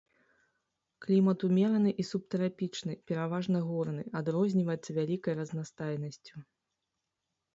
Клімат 1.05 1.43
умераны 1.47 1.91
і 2.03 2.05
субтрапічны, 2.11 2.93
пераважна 3.11 3.57
горны, 3.67 4.03
адрозніваецца 4.21 4.91
вялікай 5.01 5.33
разнастайнасцю. 5.41 6.35